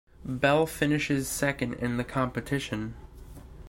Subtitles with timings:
[0.25, 2.95] Bell finishes second in the competition.